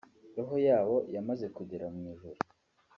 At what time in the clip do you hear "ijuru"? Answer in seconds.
2.11-2.39